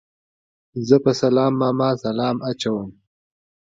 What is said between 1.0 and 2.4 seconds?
په سلام ماما سلام